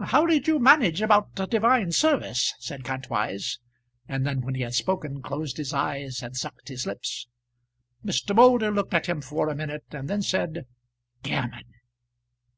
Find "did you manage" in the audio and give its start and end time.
0.24-1.02